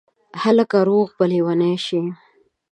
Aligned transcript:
هلکه 0.43 0.77
روغ 0.89 1.07
به 1.17 1.25
لېونی 1.31 1.73
شې 1.85 2.01